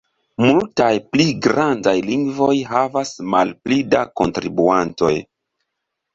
Multaj 0.43 0.87
pli 1.11 1.27
grandaj 1.47 1.93
lingvoj 2.07 2.49
havas 2.71 3.13
malpli 3.35 3.79
da 3.93 4.03
kontribuantoj. 4.23 5.15